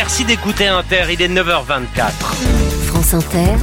[0.00, 2.12] Merci d'écouter Inter, il est 9h24.
[2.86, 3.56] France Inter.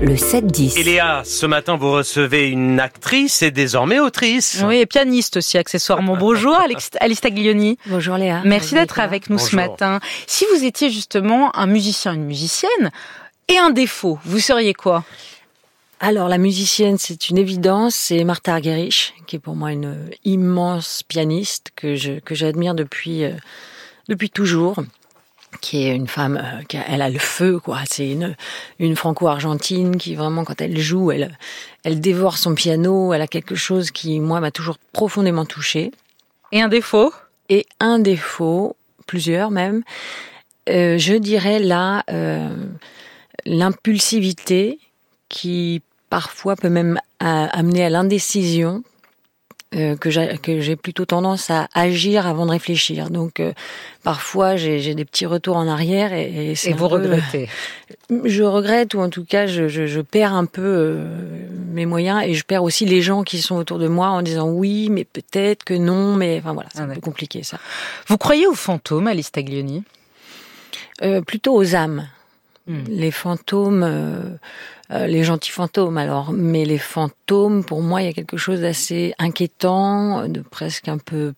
[0.00, 0.80] Le 7-10.
[0.80, 4.64] Et Léa, ce matin, vous recevez une actrice et désormais autrice.
[4.66, 6.16] Oui, et pianiste aussi, accessoirement.
[6.16, 6.58] Bonjour,
[7.00, 7.78] Alice Taglioni.
[7.86, 8.42] Bonjour Léa.
[8.44, 10.00] Merci d'être avec nous ce matin.
[10.26, 12.90] Si vous étiez justement un musicien, une musicienne,
[13.46, 15.04] et un défaut, vous seriez quoi?
[16.02, 21.04] Alors la musicienne, c'est une évidence, c'est Martha Argerich, qui est pour moi une immense
[21.04, 23.34] pianiste que je que j'admire depuis euh,
[24.08, 24.82] depuis toujours
[25.60, 27.78] qui est une femme euh, qui a, elle a le feu quoi.
[27.88, 28.34] C'est une
[28.80, 31.38] une franco-argentine qui vraiment quand elle joue elle
[31.84, 35.92] elle dévore son piano elle a quelque chose qui moi m'a toujours profondément touchée.
[36.50, 37.12] Et un défaut?
[37.48, 38.74] Et un défaut
[39.06, 39.84] plusieurs même
[40.68, 42.02] euh, je dirais là
[43.46, 44.80] l'impulsivité
[45.28, 45.80] qui
[46.12, 48.82] parfois peut même amener à l'indécision
[49.74, 53.08] euh, que j'ai plutôt tendance à agir avant de réfléchir.
[53.08, 53.54] Donc euh,
[54.02, 57.48] parfois j'ai des petits retours en arrière et, et, et vous regrettez.
[58.24, 61.06] Je regrette ou en tout cas je, je, je perds un peu euh,
[61.72, 64.50] mes moyens et je perds aussi les gens qui sont autour de moi en disant
[64.50, 67.56] oui mais peut-être que non mais enfin voilà c'est un ah, peu compliqué ça.
[68.06, 69.82] Vous croyez aux fantômes, Alice Taglioni?
[71.26, 72.06] Plutôt aux âmes.
[72.66, 72.84] Hmm.
[72.86, 74.36] Les fantômes, euh,
[74.92, 78.60] euh, les gentils fantômes alors, mais les fantômes, pour moi, il y a quelque chose
[78.60, 81.32] d'assez inquiétant, de presque un peu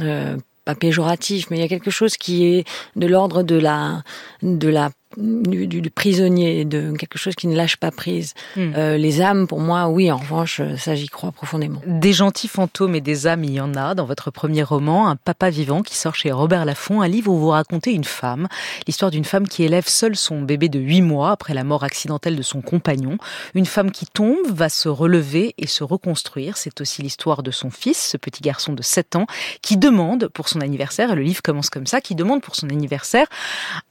[0.00, 2.64] euh, pas péjoratif, mais il y a quelque chose qui est
[2.96, 4.02] de l'ordre de la
[4.42, 8.34] de la du, du, prisonnier, de quelque chose qui ne lâche pas prise.
[8.56, 8.72] Hmm.
[8.76, 11.80] Euh, les âmes, pour moi, oui, en revanche, ça j'y crois profondément.
[11.86, 15.16] Des gentils fantômes et des âmes, il y en a dans votre premier roman, Un
[15.16, 18.48] papa vivant, qui sort chez Robert Laffont, un livre où vous racontez une femme,
[18.86, 22.36] l'histoire d'une femme qui élève seule son bébé de 8 mois après la mort accidentelle
[22.36, 23.18] de son compagnon.
[23.54, 26.56] Une femme qui tombe, va se relever et se reconstruire.
[26.56, 29.26] C'est aussi l'histoire de son fils, ce petit garçon de 7 ans,
[29.62, 32.68] qui demande pour son anniversaire, et le livre commence comme ça, qui demande pour son
[32.68, 33.26] anniversaire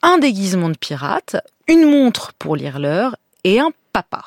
[0.02, 1.13] un déguisement de pirate
[1.68, 4.26] une montre pour lire l'heure et un papa.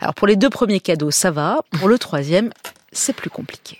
[0.00, 1.60] Alors pour les deux premiers cadeaux, ça va.
[1.78, 2.50] Pour le troisième,
[2.92, 3.78] c'est plus compliqué.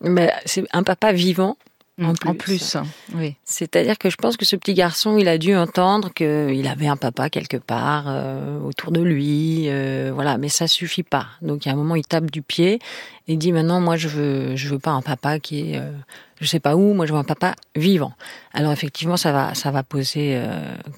[0.00, 1.56] Mais c'est un papa vivant
[2.02, 2.76] en plus.
[3.14, 3.36] oui.
[3.44, 6.96] C'est-à-dire que je pense que ce petit garçon, il a dû entendre qu'il avait un
[6.96, 10.36] papa quelque part euh, autour de lui, euh, voilà.
[10.36, 11.26] Mais ça suffit pas.
[11.40, 12.80] Donc il y a un moment, il tape du pied
[13.28, 15.92] et dit maintenant, moi, je veux, je veux pas un papa qui est, euh,
[16.44, 16.94] je sais pas où.
[16.94, 18.12] Moi, je veux un papa vivant.
[18.52, 20.40] Alors effectivement, ça va, ça va poser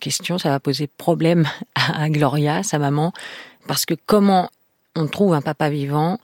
[0.01, 3.13] question, ça va poser problème à Gloria, sa maman,
[3.67, 4.51] parce que comment
[4.97, 6.19] on trouve un papa vivant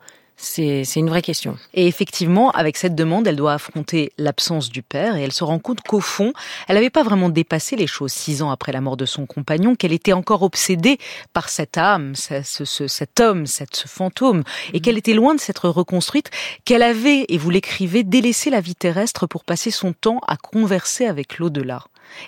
[0.45, 1.57] c'est une vraie question.
[1.73, 5.61] Et effectivement, avec cette demande, elle doit affronter l'absence du père et elle se rend
[5.61, 6.33] compte qu'au fond,
[6.67, 9.77] elle n'avait pas vraiment dépassé les choses six ans après la mort de son compagnon,
[9.77, 10.99] qu'elle était encore obsédée
[11.33, 14.43] par cette âme, cet homme, cette, ce fantôme,
[14.73, 16.31] et qu'elle était loin de s'être reconstruite,
[16.65, 21.07] qu'elle avait, et vous l'écrivez, délaissé la vie terrestre pour passer son temps à converser
[21.07, 21.85] avec l'au-delà.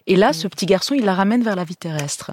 [0.06, 2.31] Et là, ce petit garçon, il la ramène vers la vie terrestre.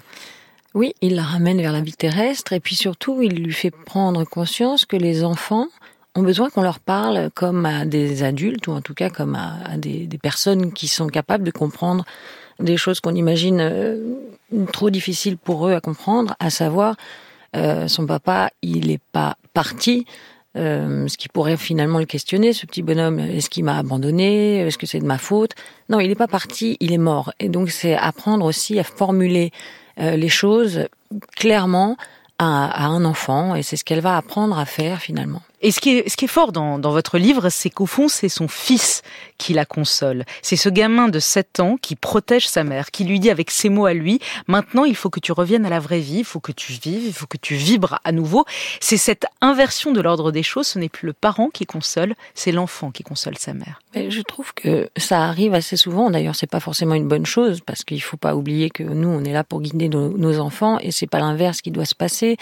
[0.74, 4.24] Oui, il la ramène vers la vie terrestre et puis surtout, il lui fait prendre
[4.24, 5.68] conscience que les enfants
[6.16, 9.78] ont besoin qu'on leur parle comme à des adultes ou en tout cas comme à,
[9.78, 12.06] des, personnes qui sont capables de comprendre
[12.60, 14.16] des choses qu'on imagine euh,
[14.72, 16.96] trop difficiles pour eux à comprendre, à savoir
[17.56, 20.06] euh, son papa, il n'est pas parti.
[20.58, 24.78] Euh, ce qui pourrait finalement le questionner, ce petit bonhomme, est-ce qu'il m'a abandonné Est-ce
[24.78, 25.52] que c'est de ma faute?
[25.90, 27.34] Non, il n'est pas parti, il est mort.
[27.40, 29.52] Et donc c'est apprendre aussi à formuler
[29.97, 30.88] les choses
[31.35, 31.97] clairement
[32.40, 35.41] à, un enfant et c'est ce qu'elle va apprendre à faire finalement.
[35.62, 38.08] Et ce qui est, ce qui est fort dans, dans votre livre, c'est qu'au fond,
[38.08, 39.02] c'est son fils
[39.38, 40.26] qui la console.
[40.42, 43.70] C'est ce gamin de 7 ans qui protège sa mère, qui lui dit avec ses
[43.70, 46.40] mots à lui, maintenant il faut que tu reviennes à la vraie vie, il faut
[46.40, 48.46] que tu vives, il faut que tu vibres à nouveau.
[48.80, 52.52] C'est cette inversion de l'ordre des choses, ce n'est plus le parent qui console, c'est
[52.52, 53.82] l'enfant qui console sa mère.
[53.96, 57.62] Mais je trouve que ça arrive assez souvent, d'ailleurs c'est pas forcément une bonne chose,
[57.66, 60.80] parce qu'il faut pas oublier que nous on est là pour guider nos, nos enfants,
[60.80, 62.38] et c'est pas l'inverse qui doit se passer.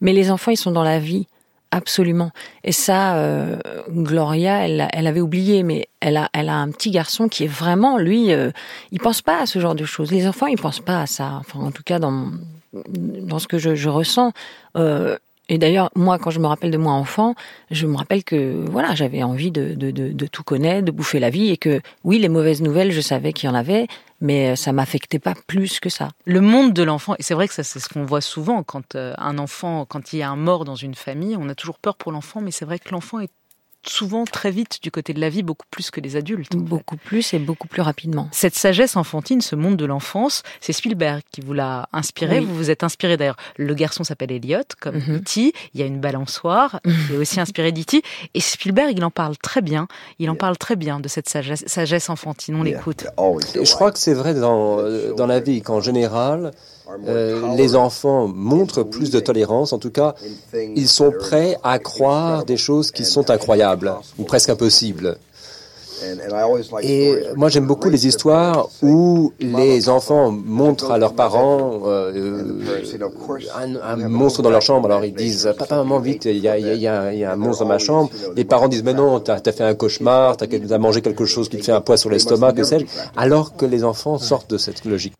[0.00, 1.26] Mais les enfants ils sont dans la vie
[1.70, 2.30] Absolument.
[2.64, 3.58] Et ça, euh,
[3.90, 7.48] Gloria, elle, elle avait oublié, mais elle a, elle a un petit garçon qui est
[7.48, 8.50] vraiment, lui, euh,
[8.90, 10.10] il pense pas à ce genre de choses.
[10.10, 11.34] Les enfants, ils pensent pas à ça.
[11.40, 12.30] Enfin, en tout cas, dans
[12.72, 14.32] dans ce que je, ressens.
[14.76, 15.16] Euh,
[15.48, 17.34] et d'ailleurs, moi, quand je me rappelle de moi enfant,
[17.70, 21.30] je me rappelle que voilà, j'avais envie de, de, de, tout connaître, de bouffer la
[21.30, 23.86] vie, et que oui, les mauvaises nouvelles, je savais qu'il y en avait,
[24.20, 26.10] mais ça m'affectait pas plus que ça.
[26.24, 28.94] Le monde de l'enfant, et c'est vrai que ça, c'est ce qu'on voit souvent quand
[28.94, 31.78] euh, un enfant, quand il y a un mort dans une famille, on a toujours
[31.78, 33.30] peur pour l'enfant, mais c'est vrai que l'enfant est
[33.86, 36.56] souvent très vite du côté de la vie, beaucoup plus que les adultes.
[36.56, 38.28] Beaucoup plus et beaucoup plus rapidement.
[38.32, 42.40] Cette sagesse enfantine, ce monde de l'enfance, c'est Spielberg qui vous l'a inspiré.
[42.40, 43.36] Vous vous êtes inspiré d'ailleurs.
[43.56, 47.72] Le garçon s'appelle Elliot, comme mm Il y a une balançoire qui est aussi inspiré
[47.72, 48.02] d'E.T.
[48.34, 49.88] Et Spielberg, il en parle très bien.
[50.18, 52.56] Il en parle très bien de cette sagesse, sagesse enfantine.
[52.56, 53.06] On l'écoute.
[53.16, 54.78] Je crois que c'est vrai dans,
[55.14, 56.52] dans la vie qu'en général,
[57.06, 59.72] euh, les enfants montrent plus de tolérance.
[59.72, 60.14] En tout cas,
[60.54, 65.18] ils sont prêts à croire des choses qui sont incroyables ou presque impossibles.
[66.82, 72.60] Et moi, j'aime beaucoup les histoires où les enfants montrent à leurs parents euh,
[73.82, 74.86] un, monstre dans leur chambre.
[74.86, 78.10] Alors ils disent Papa, maman, vite, il y a, un monstre dans ma chambre.
[78.36, 81.48] Les parents disent Mais non, t'as as fait un cauchemar, t'as as mangé quelque chose
[81.48, 82.86] qui te fait un poids sur l'estomac, que sais-je.
[83.16, 85.14] Alors que les enfants sortent de cette logique.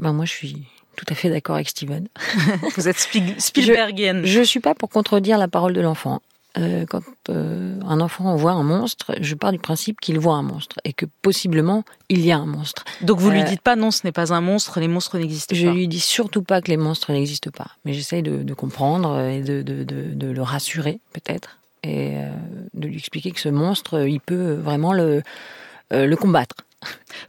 [0.00, 0.66] Ben moi, je suis
[0.96, 2.08] tout à fait d'accord avec Steven.
[2.76, 4.24] Vous êtes Spielbergienne.
[4.24, 6.20] Je ne suis pas pour contredire la parole de l'enfant.
[6.56, 10.42] Euh, quand euh, un enfant voit un monstre, je pars du principe qu'il voit un
[10.42, 12.84] monstre et que possiblement il y a un monstre.
[13.02, 15.54] Donc vous lui euh, dites pas non, ce n'est pas un monstre, les monstres n'existent
[15.54, 15.60] pas.
[15.60, 19.42] Je lui dis surtout pas que les monstres n'existent pas, mais j'essaye de, comprendre et
[19.42, 22.14] de, de le rassurer peut-être et
[22.74, 25.22] de lui expliquer que ce monstre, il peut vraiment le,
[25.92, 26.56] le combattre.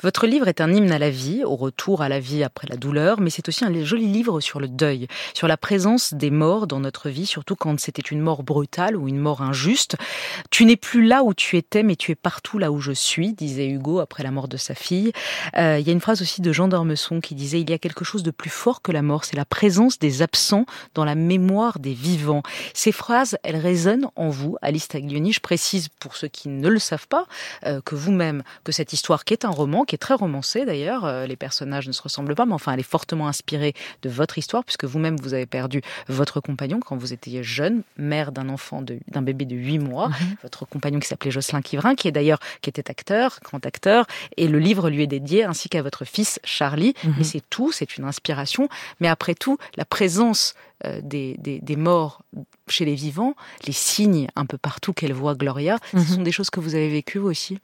[0.02, 2.78] Votre livre est un hymne à la vie, au retour à la vie après la
[2.78, 6.68] douleur, mais c'est aussi un joli livre sur le deuil, sur la présence des morts
[6.68, 9.98] dans notre vie, surtout quand c'était une mort brutale ou une mort injuste.
[10.52, 13.34] Tu n'es plus là où tu étais, mais tu es partout là où je suis,
[13.34, 15.12] disait Hugo après la mort de sa fille.
[15.58, 17.80] Euh, il y a une phrase aussi de Jean d'Ormesson qui disait il y a
[17.80, 21.16] quelque chose de plus fort que la mort, c'est la présence des absents dans la
[21.16, 22.44] mémoire des vivants.
[22.74, 25.34] Ces phrases, elles résonnent en vous, Alice Taglioni.
[25.34, 27.26] Je précise pour ceux qui ne le savent pas
[27.66, 31.06] euh, que vous-même, que cette histoire qui est un roman, qui est très romancé d'ailleurs.
[31.06, 34.38] Euh, les personnages ne se ressemblent pas, mais enfin, elle est fortement inspirée de votre
[34.38, 38.82] histoire, puisque vous-même, vous avez perdu votre compagnon quand vous étiez jeune, mère d'un enfant,
[38.82, 40.10] d'un bébé de 8 mois.
[40.10, 40.16] Mhm.
[40.44, 44.06] Votre compagnon qui s'appelait Jocelyn Quivrin, qui est d'ailleurs, qui était acteur, grand acteur,
[44.38, 46.94] et le livre lui est dédié, ainsi qu'à votre fils Charlie.
[47.04, 47.14] Mhm.
[47.18, 48.70] Mais c'est tout, c'est une inspiration.
[49.00, 50.54] Mais après tout, la présence
[50.86, 52.22] euh, des, des, morts
[52.70, 53.36] chez les vivants,
[53.68, 56.06] les signes un peu partout qu'elle voit Gloria, ce mhm.
[56.06, 57.60] sont des choses que vous avez vécues aussi?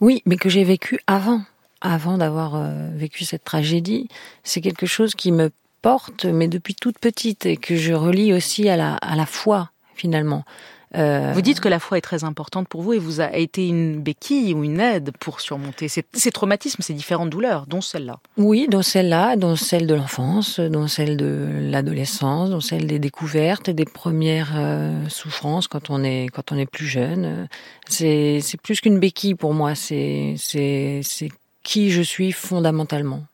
[0.00, 1.42] Oui, mais que j'ai vécu avant,
[1.80, 4.08] avant d'avoir euh, vécu cette tragédie.
[4.42, 5.50] C'est quelque chose qui me
[5.82, 9.70] porte, mais depuis toute petite, et que je relie aussi à la, à la foi,
[9.94, 10.44] finalement.
[10.94, 13.66] Euh, vous dites que la foi est très importante pour vous et vous a été
[13.66, 18.20] une béquille ou une aide pour surmonter ces, traumatismes, ces différentes douleurs, dont celle-là.
[18.36, 23.70] Oui, dont celle-là, dont celle de l'enfance, dont celle de l'adolescence, dont celle des découvertes,
[23.70, 27.48] des premières euh, souffrances quand on est quand on est plus jeune.
[27.88, 29.74] C'est c'est plus qu'une béquille pour moi.
[29.74, 31.30] C'est c'est c'est
[31.62, 33.24] qui je suis fondamentalement.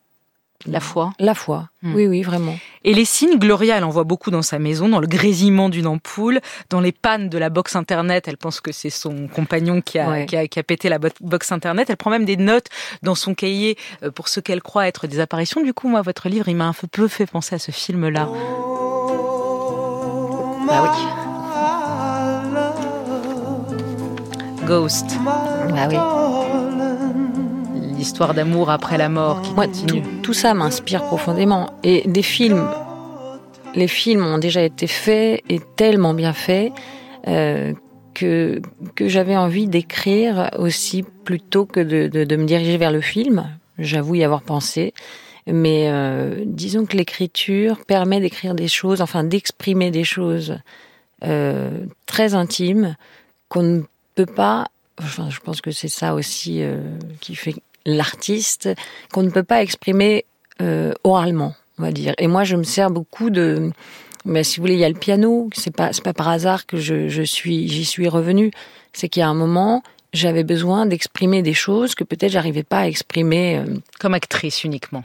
[0.67, 1.95] La foi La foi, hmm.
[1.95, 2.55] oui, oui, vraiment.
[2.85, 5.87] Et les signes, Gloria, elle en voit beaucoup dans sa maison, dans le grésillement d'une
[5.87, 8.29] ampoule, dans les pannes de la box Internet.
[8.29, 11.89] Elle pense que c'est son compagnon qui a, qui, a, pété la box Internet.
[11.89, 12.67] Elle prend même des notes
[13.03, 15.63] dans son cahier euh, pour ce qu'elle croit être des apparitions.
[15.63, 18.29] Du coup, moi, votre livre, il m'a un peu fait penser à ce film-là.
[20.73, 20.89] Ah oui.
[24.67, 25.07] Ghost.
[25.27, 26.40] Ah oui
[28.01, 29.67] l'histoire d'amour après la mort qui Moi,
[30.23, 31.75] Tout, ça m'inspire profondément.
[31.83, 32.67] Et des films,
[33.75, 36.73] les films ont déjà été faits et tellement bien faits
[37.29, 37.75] euh,
[38.15, 38.63] que,
[38.95, 43.47] que j'avais envie d'écrire aussi plutôt que de, de, me diriger vers le film.
[43.79, 44.95] J'avoue y avoir pensé.
[45.47, 50.57] Mais euh, disons que l'écriture permet d'écrire des choses, enfin d'exprimer des choses
[51.25, 51.71] euh,
[52.07, 52.97] très intimes
[53.51, 53.83] qu'on ne
[54.15, 54.69] peut pas
[55.03, 56.63] Enfin, je pense que c'est ça aussi
[57.23, 57.55] qui fait
[57.87, 58.69] l'artiste
[59.13, 60.25] qu'on ne peut pas exprimer
[60.61, 62.15] euh, oralement, on va dire.
[62.19, 63.71] Et moi, je me sers beaucoup de,
[64.25, 65.49] mais si vous voulez, il y a le piano.
[65.55, 68.51] C'est pas, c'est pas par hasard que je, je suis, j'y suis revenue.
[68.93, 69.83] C'est qu'il y a un moment,
[70.13, 73.59] j'avais besoin d'exprimer des choses que peut-être j'arrivais pas à exprimer.
[73.59, 75.03] Euh, comme actrice uniquement.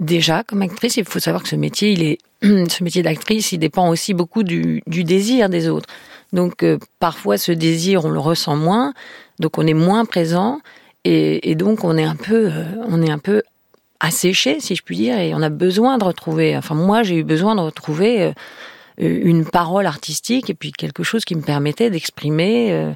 [0.00, 3.58] Déjà, comme actrice, il faut savoir que ce métier, il est, ce métier d'actrice, il
[3.58, 5.88] dépend aussi beaucoup du, du désir des autres.
[6.32, 8.92] Donc, euh, parfois, ce désir, on le ressent moins,
[9.40, 10.60] donc on est moins présent.
[11.10, 13.42] Et, donc on est un peu, euh, on est un peu
[13.98, 16.56] asséché, si je puis dire, et on a besoin de retrouver.
[16.56, 18.32] Enfin, moi, j'ai eu besoin de retrouver euh,
[18.98, 22.92] une parole artistique et puis quelque chose qui me permettait d'exprimer euh,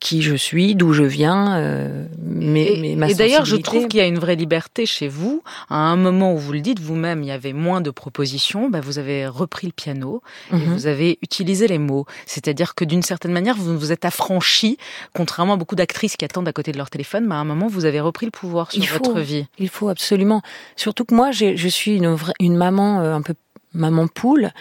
[0.00, 4.06] qui je suis, d'où je viens, euh, mais, Et d'ailleurs, je trouve qu'il y a
[4.06, 5.42] une vraie liberté chez vous.
[5.70, 8.80] À un moment où vous le dites vous-même, il y avait moins de propositions, bah,
[8.80, 10.22] vous avez repris le piano
[10.52, 10.74] et mhm.
[10.74, 12.04] vous avez utilisé les mots.
[12.26, 14.76] C'est-à-dire que d'une certaine manière, vous vous êtes affranchi,
[15.14, 17.66] contrairement à beaucoup d'actrices qui attendent à côté de leur téléphone, mais à un moment,
[17.66, 19.46] vous avez repris le pouvoir sur votre vie.
[19.58, 20.42] Il faut absolument.
[20.76, 23.34] Surtout que moi, je suis une, une maman euh, un peu
[23.72, 24.52] maman poule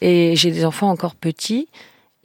[0.00, 1.68] et j'ai des enfants encore petits.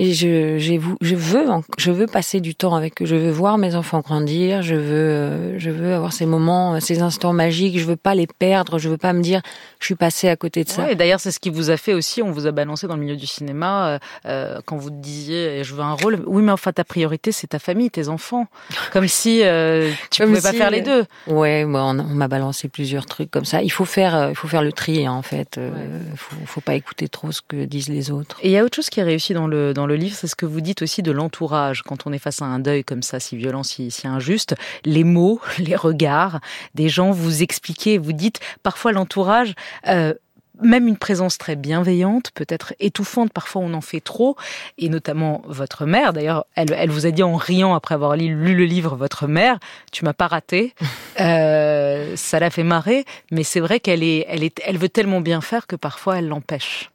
[0.02, 1.46] Et je, je veux,
[1.78, 3.06] je veux passer du temps avec eux.
[3.06, 4.64] Je veux voir mes enfants grandir.
[4.64, 7.78] Je veux, euh, je veux avoir ces moments, ces instants magiques.
[7.78, 8.80] Je veux pas les perdre.
[8.80, 9.42] Je veux pas me dire,
[9.80, 10.86] je suis passé à côté de ça.
[10.86, 12.24] Ouais, D'ailleurs, c'est ce qui vous a fait aussi.
[12.24, 15.76] On vous a balancé dans le milieu du cinéma euh, euh quand vous disiez, je
[15.76, 16.24] veux un rôle.
[16.26, 18.48] Oui, mais enfin, ta priorité, c'est ta famille, tes enfants.
[18.94, 21.06] Comme si euh, tu pouvais pas faire les deux.
[21.28, 23.62] Ouais, moi, on, m'a balancé plusieurs trucs comme ça.
[23.62, 25.60] Il faut faire, il faut faire le tri, hein, en fait.
[25.60, 28.40] Il faut, faut pas écouter trop ce que disent les autres.
[28.42, 30.28] Et il y a autre chose qui a réussi dans le dans le livre, c'est
[30.28, 33.04] ce que vous dites aussi de l'entourage quand on est face à un deuil comme
[33.04, 34.56] ça, si violent, si, injuste.
[34.86, 36.40] Les mots, les regards,
[36.76, 39.54] des gens vous expliquez, vous dites parfois l'entourage.
[39.88, 40.14] Euh,
[40.62, 44.36] même une présence très bienveillante, peut-être étouffante, parfois on en fait trop,
[44.78, 46.14] et notamment votre mère.
[46.14, 49.58] D'ailleurs, elle, elle vous a dit en riant après avoir lu, le livre, votre mère,
[49.92, 50.74] tu m'as pas raté.
[51.20, 55.22] Euh, ça l'a fait marrer, mais c'est vrai qu'elle est, elle est, elle veut tellement
[55.22, 56.90] bien faire que parfois elle l'empêche.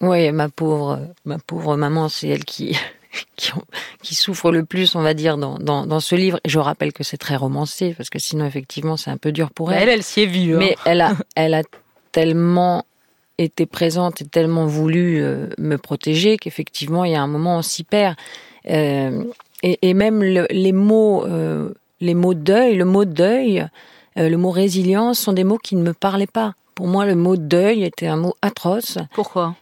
[0.00, 2.76] Oui, ma pauvre, ma pauvre maman, c'est elle qui,
[4.02, 6.40] qui, souffre le plus, on va dire, dans, dans, dans ce livre.
[6.44, 9.50] Et je rappelle que c'est très romancé, parce que sinon, effectivement, c'est un peu dur
[9.50, 9.84] pour elle.
[9.84, 10.54] Elle, elle s'y est vue.
[10.54, 10.58] Hein.
[10.58, 11.62] Mais elle a, elle a
[12.12, 12.84] tellement
[13.38, 17.62] été présente et tellement voulu euh, me protéger qu'effectivement, il y a un moment, on
[17.62, 18.16] s'y perd.
[18.70, 19.24] Euh,
[19.62, 21.70] et, et, même les mots, euh,
[22.00, 23.66] les mots deuil, le mot deuil,
[24.18, 26.54] euh, le mot résilience sont des mots qui ne me parlaient pas.
[26.74, 28.98] Pour moi, le mot deuil était un mot atroce.
[29.14, 29.54] Pourquoi?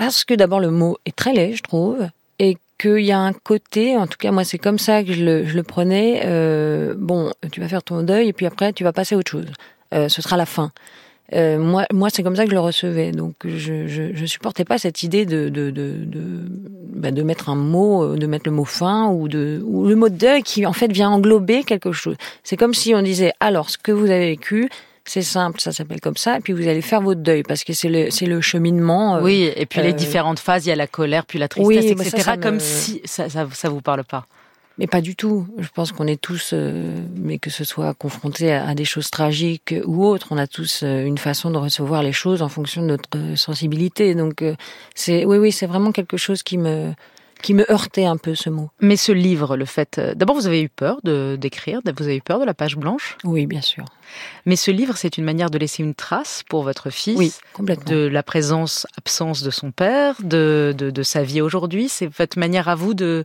[0.00, 3.34] Parce que d'abord le mot est très laid, je trouve, et qu'il y a un
[3.34, 7.60] côté, en tout cas moi c'est comme ça que je le, prenais, euh, bon, tu
[7.60, 9.52] vas faire ton deuil et puis après tu vas passer à autre chose.
[9.92, 10.72] Euh, ce sera la fin.
[11.34, 13.12] Euh, moi, moi c'est comme ça que je le recevais.
[13.12, 16.46] Donc je, je, supportais pas cette idée de de de de,
[16.94, 20.42] bah, mettre un mot, de mettre le mot fin ou de ou le mot deuil
[20.42, 22.16] qui en fait vient englober quelque chose.
[22.42, 24.70] C'est comme si on disait alors ce que vous avez vécu,
[25.04, 27.72] c'est simple, ça s'appelle comme ça, et puis vous allez faire votre deuil, parce que
[27.72, 29.16] c'est le, c'est le cheminement.
[29.16, 31.48] Euh, oui, et puis les euh, différentes phases, il y a la colère, puis la
[31.48, 34.26] tristesse, etc., comme si ça, ça, ça vous parle pas.
[34.78, 35.46] Mais pas du tout.
[35.58, 39.74] Je pense qu'on est tous, euh, mais que ce soit confronté à, des choses tragiques
[39.84, 43.36] ou autres, on a tous une façon de recevoir les choses en fonction de notre
[43.36, 44.14] sensibilité.
[44.14, 44.42] Donc,
[44.94, 46.94] c'est, oui, oui, c'est vraiment quelque chose qui me,
[47.42, 48.70] qui me heurtait un peu ce mot.
[48.80, 52.16] Mais ce livre, le fait, euh, d'abord vous avez eu peur de d'écrire, vous avez
[52.16, 53.16] eu peur de la page blanche?
[53.24, 53.84] Oui, bien sûr.
[54.46, 57.16] Mais ce livre, c'est une manière de laisser une trace pour votre fils.
[57.16, 57.90] Oui, complètement.
[57.90, 61.88] De la présence, absence de son père, de de, de sa vie aujourd'hui?
[61.88, 63.24] C'est votre manière à vous de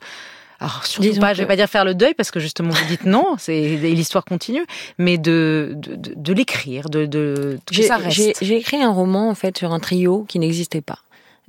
[0.59, 3.05] alors surtout pas, je vais pas dire faire le deuil parce que justement vous dites
[3.05, 4.65] non, c'est l'histoire continue,
[4.97, 8.37] mais de de, de, l'écrire, de, de que ça reste.
[8.41, 10.99] J'ai écrit un roman en fait sur un trio qui n'existait pas.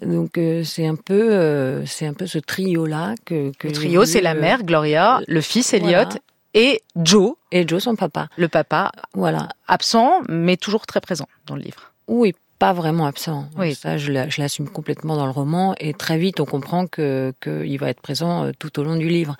[0.02, 3.72] Donc euh, c'est un peu euh, c'est un peu ce trio là que, que le
[3.72, 6.08] trio c'est la mère Gloria, le fils Elliot
[6.52, 8.28] et Joe et Joe son papa.
[8.36, 11.92] Le papa voilà absent mais toujours très présent dans le livre.
[12.08, 13.48] Oui, pas vraiment absent.
[13.58, 13.74] Oui.
[13.74, 17.88] Ça, je l'assume complètement dans le roman et très vite on comprend que qu'il va
[17.88, 19.36] être présent euh, tout au long du livre.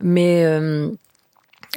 [0.00, 0.44] Mais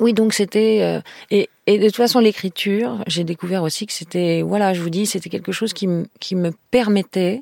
[0.02, 4.74] oui, donc c'était et, et de toute façon l'écriture, j'ai découvert aussi que c'était voilà,
[4.74, 5.88] je vous dis, c'était quelque chose qui,
[6.20, 7.42] qui me permettait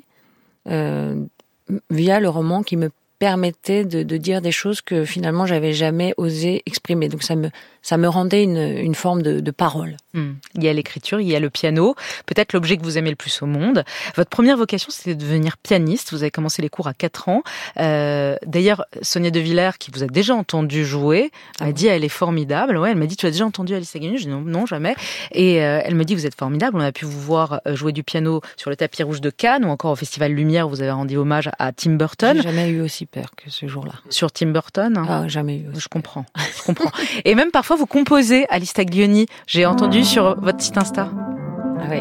[0.66, 6.14] via le roman qui me permettait de, de, dire des choses que finalement j'avais jamais
[6.16, 7.08] osé exprimer.
[7.08, 7.50] Donc ça me
[7.84, 9.96] ça me rendait une, une forme de, de parole.
[10.14, 10.32] Hmm.
[10.54, 11.94] Il y a l'écriture, il y a le piano,
[12.26, 13.84] peut-être l'objet que vous aimez le plus au monde.
[14.16, 16.10] Votre première vocation, c'était de devenir pianiste.
[16.12, 17.42] Vous avez commencé les cours à 4 ans.
[17.78, 22.04] Euh, D'ailleurs, Sonia De Villers, qui vous a déjà entendu jouer, m'a ah dit elle
[22.04, 22.78] est formidable.
[22.78, 24.96] Ouais, elle m'a dit tu as déjà entendu Alice Agnew Je dis non, non jamais.
[25.32, 26.78] Et euh, elle me dit vous êtes formidable.
[26.78, 29.64] On a pu vous voir euh, jouer du piano sur le tapis rouge de Cannes
[29.64, 30.66] ou encore au Festival Lumière.
[30.66, 32.36] Où vous avez rendu hommage à Tim Burton.
[32.36, 33.92] J'ai jamais eu aussi peur que ce jour-là.
[34.08, 35.06] Sur Tim Burton hein?
[35.08, 35.66] Ah, jamais eu.
[35.76, 36.24] Je comprends.
[36.56, 36.90] Je comprends.
[37.24, 39.26] Et même parfois vous composez Alice Taglioni.
[39.46, 41.08] J'ai entendu sur votre site Insta.
[41.80, 42.00] Ah oui.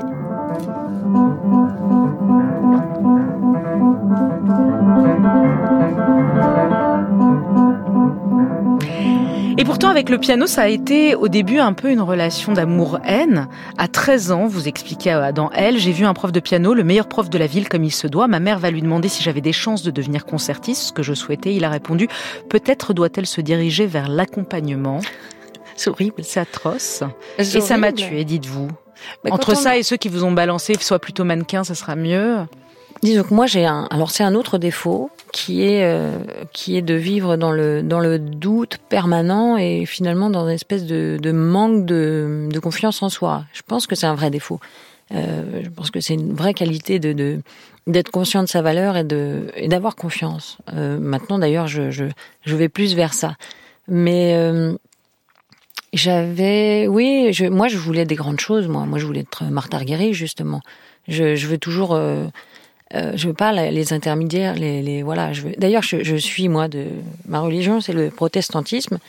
[9.56, 13.48] Et pourtant, avec le piano, ça a été au début un peu une relation d'amour-haine.
[13.78, 17.08] À 13 ans, vous expliquez dans Elle, j'ai vu un prof de piano, le meilleur
[17.08, 18.28] prof de la ville comme il se doit.
[18.28, 21.14] Ma mère va lui demander si j'avais des chances de devenir concertiste, ce que je
[21.14, 21.54] souhaitais.
[21.54, 22.10] Il a répondu,
[22.50, 25.00] peut-être doit-elle se diriger vers l'accompagnement.
[25.76, 26.24] C'est horrible.
[26.24, 27.04] C'est atroce.
[27.38, 28.70] Et ça m'a tué, dites-vous.
[29.30, 32.38] Entre ça et ceux qui vous ont balancé, soit plutôt mannequin, ça sera mieux.
[33.02, 36.20] Disons que moi j'ai un, alors c'est un autre défaut qui est euh,
[36.54, 40.86] qui est de vivre dans le dans le doute permanent et finalement dans une espèce
[40.86, 43.44] de, de manque de, de confiance en soi.
[43.52, 44.62] Je pense que c'est un vrai défaut.
[45.14, 47.42] Euh, je pense que c'est une vraie qualité de, de
[47.88, 50.58] d'être conscient de sa valeur et de et d'avoir confiance.
[50.74, 52.06] Euh, maintenant d'ailleurs je, je
[52.46, 53.36] je vais plus vers ça.
[53.90, 54.34] Mais
[55.94, 58.68] j'avais, oui, je, moi je voulais des grandes choses.
[58.68, 59.80] Moi, moi je voulais être Martha
[60.12, 60.62] justement.
[61.08, 62.26] Je, je veux toujours euh,
[62.96, 65.32] Euh, je veux pas les intermédiaires, les, les voilà.
[65.58, 66.86] D'ailleurs, je, je, suis moi de
[67.28, 69.00] ma religion, c'est le protestantisme,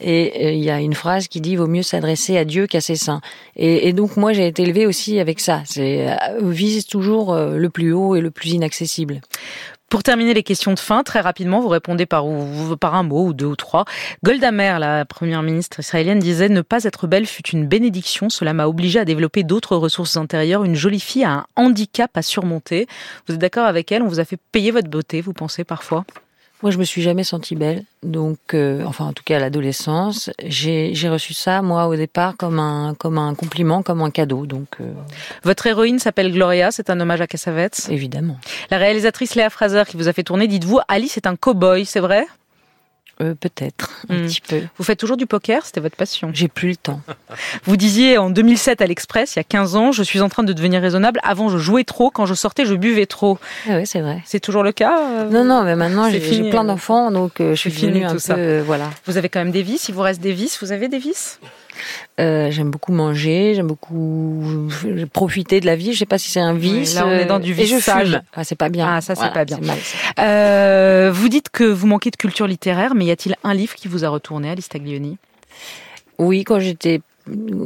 [0.00, 2.96] et il y a une phrase qui dit vaut mieux s'adresser à Dieu qu'à ses
[2.96, 3.20] saints.
[3.54, 5.62] Et, et donc moi, j'ai été élevée aussi avec ça.
[5.66, 6.08] C'est
[6.42, 9.20] vise toujours le plus haut et le plus inaccessible.
[9.88, 13.46] Pour terminer les questions de fin, très rapidement, vous répondez par, un mot ou deux
[13.46, 13.86] ou trois.
[14.22, 18.28] Golda Meir, la première ministre israélienne, disait ne pas être belle fut une bénédiction.
[18.28, 20.64] Cela m'a obligé à développer d'autres ressources intérieures.
[20.64, 22.86] Une jolie fille a un handicap à surmonter.
[23.26, 24.02] Vous êtes d'accord avec elle?
[24.02, 26.04] On vous a fait payer votre beauté, vous pensez parfois?
[26.62, 30.30] Moi, je me suis jamais sentie belle, donc, euh, enfin, en tout cas à l'adolescence,
[30.44, 34.46] j'ai reçu ça moi au départ comme un comme un compliment, comme un cadeau.
[34.46, 34.92] Donc, euh,
[35.44, 37.88] votre héroïne s'appelle Gloria, c'est un hommage à Cassavetes.
[37.90, 38.38] Évidemment.
[38.70, 42.00] La réalisatrice Léa Fraser qui vous a fait tourner, dites-vous, Alice est un cow-boy, c'est
[42.00, 42.26] vrai?
[43.20, 44.26] Euh, peut-être, un hmm.
[44.26, 44.60] petit peu.
[44.76, 47.00] Vous faites toujours du poker C'était votre passion J'ai plus le temps.
[47.64, 50.44] Vous disiez en 2007 à l'Express, il y a 15 ans, je suis en train
[50.44, 51.20] de devenir raisonnable.
[51.24, 52.10] Avant, je jouais trop.
[52.10, 53.38] Quand je sortais, je buvais trop.
[53.68, 54.22] Ah oui, c'est vrai.
[54.24, 57.60] C'est toujours le cas euh, Non, non, mais maintenant, j'ai plein d'enfants, donc euh, je
[57.60, 58.60] suis devenue un peu...
[58.60, 58.90] voilà.
[59.06, 61.40] Vous avez quand même des vices Il vous reste des vices Vous avez des vices?
[62.20, 64.68] Euh, j'aime beaucoup manger, j'aime beaucoup
[65.12, 65.92] profiter de la vie.
[65.92, 66.94] Je sais pas si c'est un vice.
[66.94, 67.64] là, on est dans du vice.
[67.72, 68.20] Et je fume.
[68.34, 68.86] Ah, c'est pas bien.
[68.88, 69.58] Ah, ça, c'est pas bien.
[70.18, 73.88] Euh, vous dites que vous manquez de culture littéraire, mais y a-t-il un livre qui
[73.88, 75.18] vous a retourné, Alice Taglioni?
[76.18, 77.00] Oui, quand j'étais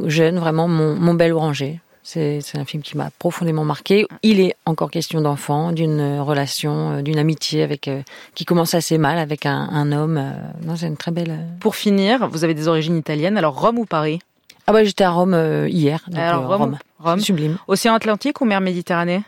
[0.05, 1.79] jeune, vraiment, mon, mon bel oranger.
[2.03, 4.05] C'est un film qui m'a profondément marqué.
[4.23, 8.01] Il est encore question d'enfant, d'une relation, euh, d'une amitié avec euh,
[8.35, 10.17] qui commence assez mal avec un, un homme.
[10.17, 10.33] Euh,
[10.65, 11.39] non, c'est une très belle.
[11.61, 13.37] Pour finir, vous avez des origines italiennes.
[13.37, 14.19] Alors Rome ou Paris?
[14.67, 15.33] Ah bah j'étais à Rome
[15.69, 16.03] hier.
[16.07, 17.57] Donc, alors Rome, Rome, sublime.
[17.67, 19.23] Océan Atlantique ou mer Méditerranée?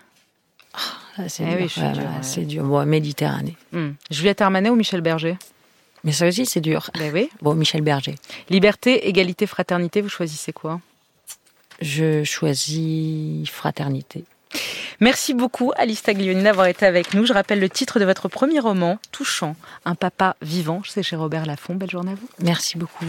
[1.18, 1.70] Ah, C'est eh dur.
[2.22, 2.64] c'est dur.
[2.64, 3.56] Bon, Méditerranée.
[3.72, 3.92] Hmm.
[4.12, 5.38] Juliette Armanet ou Michel Berger?
[6.04, 6.90] Mais ça aussi c'est dur.
[7.00, 7.30] Ben oui.
[7.42, 8.16] Bon, Michel Berger.
[8.50, 10.02] Liberté, égalité, fraternité.
[10.02, 10.80] Vous choisissez quoi?
[11.82, 14.24] Je choisis fraternité.
[15.00, 17.26] Merci beaucoup Alice Taglioni d'avoir été avec nous.
[17.26, 20.82] Je rappelle le titre de votre premier roman, Touchant, un papa vivant.
[20.88, 21.76] C'est chez Robert Laffont.
[21.76, 22.30] Belle journée à vous.
[22.40, 23.06] Merci beaucoup.